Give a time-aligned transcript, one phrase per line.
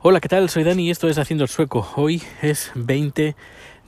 [0.00, 0.48] Hola, ¿qué tal?
[0.48, 1.90] Soy Dani y esto es Haciendo el Sueco.
[1.96, 3.34] Hoy es 20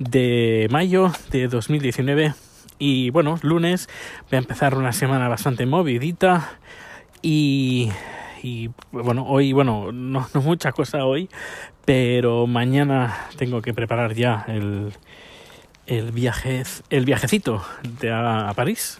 [0.00, 2.34] de mayo de 2019
[2.80, 3.88] y bueno, lunes
[4.28, 6.58] voy a empezar una semana bastante movidita
[7.22, 7.90] y,
[8.42, 11.28] y bueno, hoy, bueno, no, no mucha cosa hoy,
[11.84, 14.92] pero mañana tengo que preparar ya el,
[15.86, 17.64] el, viaje, el viajecito
[18.00, 18.98] de a, París.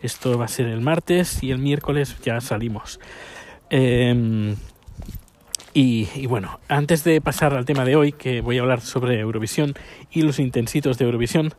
[0.00, 2.98] Esto va a ser el martes y el miércoles ya salimos.
[3.68, 4.56] Eh,
[5.78, 9.74] y, bueno, antes de pasar al tema de hoy, que voy a hablar sobre Eurovisión
[10.10, 11.52] y los intensitos de Eurovisión,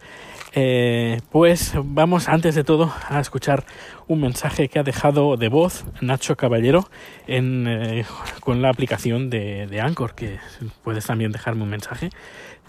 [0.53, 3.63] eh, pues vamos antes de todo a escuchar
[4.07, 6.89] un mensaje que ha dejado de voz Nacho Caballero
[7.27, 8.05] en, eh,
[8.39, 10.39] con la aplicación de, de, Anchor, que
[10.83, 12.09] puedes también dejarme un mensaje.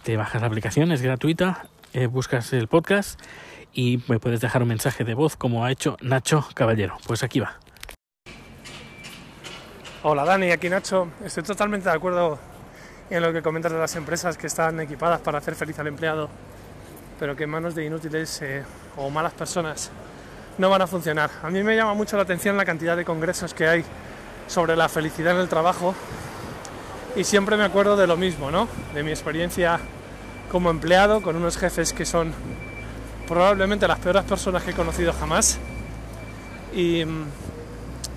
[0.03, 3.19] Te bajas la aplicación, es gratuita, eh, buscas el podcast
[3.73, 6.99] y me puedes dejar un mensaje de voz como ha hecho Nacho Caballero.
[7.07, 7.59] Pues aquí va.
[10.05, 11.09] Hola Dani, aquí Nacho.
[11.25, 12.39] Estoy totalmente de acuerdo
[13.11, 16.29] en lo que comentas de las empresas que están equipadas para hacer feliz al empleado,
[17.19, 18.63] pero que en manos de inútiles eh,
[18.97, 19.91] o malas personas
[20.57, 21.31] no van a funcionar.
[21.43, 23.85] A mí me llama mucho la atención la cantidad de congresos que hay
[24.47, 25.97] sobre la felicidad en el trabajo
[27.17, 28.69] y siempre me acuerdo de lo mismo, ¿no?
[28.95, 29.81] De mi experiencia
[30.53, 32.33] como empleado con unos jefes que son
[33.27, 35.59] probablemente las peores personas que he conocido jamás
[36.73, 37.03] y,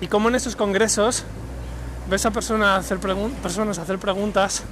[0.00, 1.24] y como en esos congresos
[2.12, 4.64] ves a persona hacer personas hacer preguntas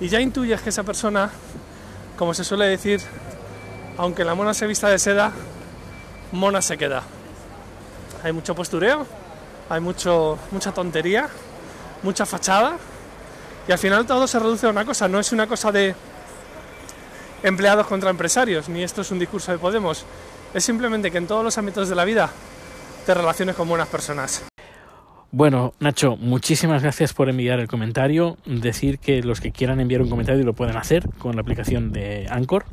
[0.00, 1.30] y ya intuyes que esa persona,
[2.18, 3.00] como se suele decir,
[3.98, 5.30] aunque la mona se vista de seda,
[6.32, 7.04] mona se queda.
[8.24, 9.06] Hay mucho postureo,
[9.70, 11.28] hay mucho, mucha tontería,
[12.02, 12.76] mucha fachada
[13.68, 15.94] y al final todo se reduce a una cosa, no es una cosa de
[17.44, 20.04] empleados contra empresarios, ni esto es un discurso de Podemos,
[20.52, 22.28] es simplemente que en todos los ámbitos de la vida
[23.06, 24.42] te relaciones con buenas personas.
[25.34, 28.36] Bueno, Nacho, muchísimas gracias por enviar el comentario.
[28.44, 32.26] Decir que los que quieran enviar un comentario lo pueden hacer con la aplicación de
[32.28, 32.66] Anchor.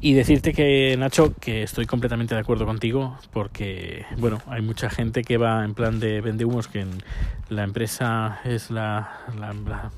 [0.00, 5.22] Y decirte que, Nacho, que estoy completamente de acuerdo contigo porque, bueno, hay mucha gente
[5.22, 7.02] que va en plan de vende humos que en
[7.50, 9.20] la empresa es la,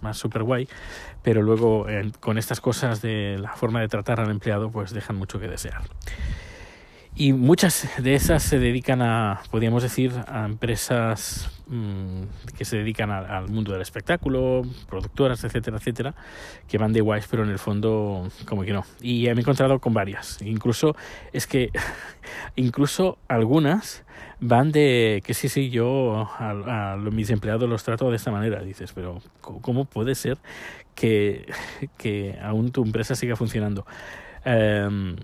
[0.01, 0.67] más super guay,
[1.23, 5.15] pero luego eh, con estas cosas de la forma de tratar al empleado, pues dejan
[5.15, 5.83] mucho que desear.
[7.15, 12.23] Y muchas de esas se dedican a, podríamos decir, a empresas mmm,
[12.57, 16.15] que se dedican al mundo del espectáculo, productoras, etcétera, etcétera,
[16.69, 18.87] que van de guays, pero en el fondo como que no.
[19.03, 20.41] Y me he encontrado con varias.
[20.41, 20.97] Incluso
[21.35, 21.71] es que,
[22.57, 24.05] incluso algunas
[24.41, 28.63] van de que sí, sí, yo a, a, mis empleados los trato de esta manera.
[28.63, 30.39] Dices, pero ¿cómo puede ser
[30.95, 31.45] que,
[31.99, 33.85] que aún tu empresa siga funcionando?
[34.47, 35.17] Um,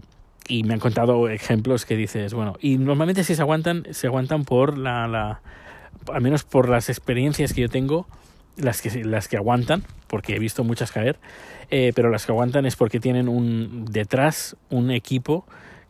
[0.48, 4.44] y me han contado ejemplos que dices, bueno, y normalmente si se aguantan, se aguantan
[4.44, 5.42] por la, la
[6.12, 8.06] al menos por las experiencias que yo tengo,
[8.56, 11.18] las que, las que aguantan, porque he visto muchas caer,
[11.70, 15.44] eh, pero las que aguantan es porque tienen un detrás un equipo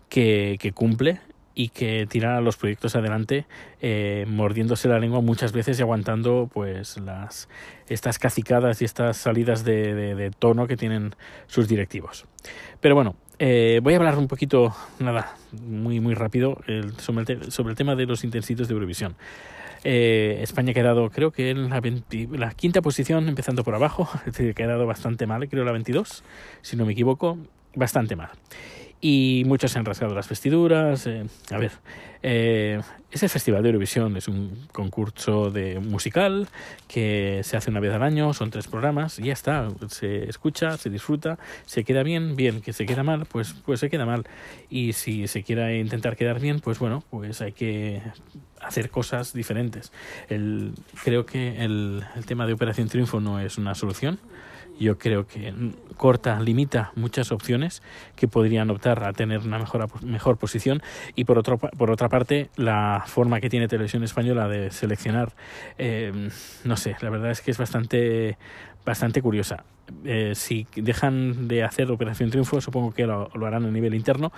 [0.08, 1.20] que, que cumple
[1.54, 3.47] y que tira los proyectos adelante
[3.80, 7.48] eh, mordiéndose la lengua muchas veces y aguantando pues las
[7.88, 11.14] estas cacicadas y estas salidas de, de, de tono que tienen
[11.47, 12.26] sus directivos.
[12.80, 15.34] Pero bueno eh, voy a hablar un poquito, nada,
[15.66, 19.15] muy muy rápido el, sobre, el sobre, el tema de los intensitos de Eurovisión.
[19.84, 24.09] Eh, España ha quedado, creo que en la, 20, la, quinta posición, empezando por abajo,
[24.27, 26.25] ha quedado bastante mal, creo la 22,
[26.62, 27.38] si no me equivoco,
[27.75, 28.31] bastante mal
[29.00, 31.06] y muchos se han rasgado las vestiduras.
[31.06, 36.48] Eh, a ver, es el Festival de Eurovisión, es un concurso de musical
[36.88, 40.76] que se hace una vez al año, son tres programas y ya está, se escucha,
[40.76, 44.26] se disfruta, se queda bien, bien, que se queda mal, pues, pues se queda mal.
[44.68, 48.02] Y si se quiere intentar quedar bien, pues bueno, pues hay que
[48.60, 49.91] hacer cosas diferentes.
[50.28, 54.18] El, creo que el, el tema de Operación Triunfo no es una solución
[54.78, 55.52] yo creo que
[55.97, 57.82] corta, limita muchas opciones
[58.14, 60.82] que podrían optar a tener una mejor, mejor posición
[61.14, 65.32] y por, otro, por otra parte la forma que tiene Televisión Española de seleccionar,
[65.78, 66.31] eh,
[66.64, 68.36] no sé, la verdad es que es bastante,
[68.84, 69.64] bastante curiosa.
[70.04, 74.33] Eh, si dejan de hacer Operación Triunfo, supongo que lo, harán a nivel interno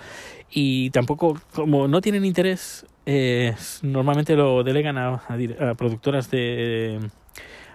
[0.49, 6.99] y tampoco, como no tienen interés, eh, normalmente lo delegan a, a, productoras de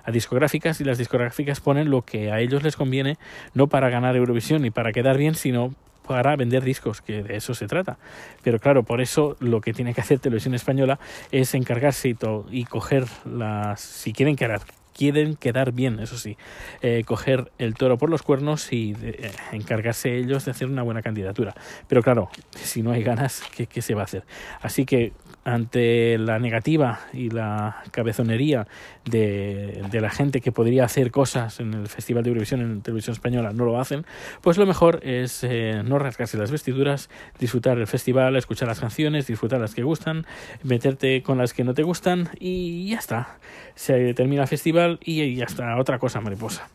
[0.04, 3.18] a discográficas y las discográficas ponen lo que a ellos les conviene,
[3.54, 5.74] no para ganar Eurovisión ni para quedar bien, sino
[6.06, 7.98] para vender discos, que de eso se trata.
[8.42, 10.98] Pero claro, por eso lo que tiene que hacer Televisión Española
[11.30, 14.60] es encargarse y, to y coger las, si quieren quedar,
[14.96, 16.36] quieren quedar bien, eso sí,
[16.80, 21.02] eh, coger el toro por los cuernos y eh, encargarse ellos de hacer una buena
[21.02, 21.54] candidatura.
[21.88, 24.24] Pero claro, si no hay ganas, ¿qué, ¿qué, se va a hacer?
[24.62, 25.12] Así que
[25.46, 28.66] ante la negativa y la cabezonería
[29.04, 33.12] de, de, la gente que podría hacer cosas en el Festival de Eurovisión en Televisión
[33.12, 34.04] Española no lo hacen,
[34.40, 39.28] pues lo mejor es eh, no rasgarse las vestiduras, disfrutar el festival, escuchar las canciones,
[39.28, 40.26] disfrutar las que gustan,
[40.64, 43.38] meterte con las que no te gustan y ya está.
[43.76, 46.68] Se termina el festival y ya está, otra cosa mariposa.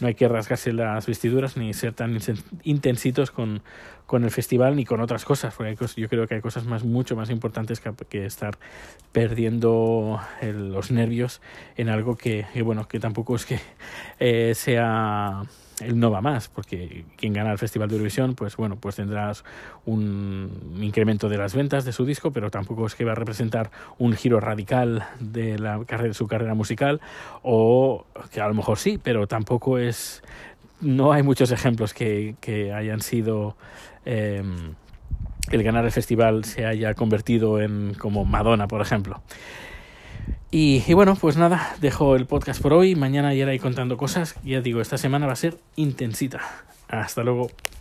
[0.00, 2.18] No hay que rasgarse las vestiduras ni ser tan
[2.64, 3.62] intensitos con,
[4.10, 7.14] con el festival ni con otras cosas, porque yo creo que hay cosas más mucho
[7.14, 8.58] más importantes que, que estar
[9.12, 11.40] perdiendo el, los nervios
[11.76, 13.58] en algo que, bueno que tampoco es que
[14.20, 15.42] eh, sea
[15.80, 19.44] el no va más, porque quien gana el Festival de Eurovisión, pues bueno, pues tendrás
[19.86, 23.70] un incremento de las ventas de su disco, pero tampoco es que va a representar
[23.98, 27.00] un giro radical de la carrera su carrera musical,
[27.42, 30.22] o que a lo mejor sí, pero tampoco es
[30.80, 32.36] no hay muchos ejemplos que,
[32.74, 33.56] hayan sido
[34.04, 34.42] eh,
[35.50, 39.22] el ganar el festival se haya convertido en como Madonna, por ejemplo.
[40.52, 42.96] Y, bueno, pues nada, dejo el podcast por hoy.
[42.96, 44.34] Mañana ya iré contando cosas.
[44.44, 46.40] Ya digo, esta semana va a ser intensita.
[46.88, 47.50] Hasta luego.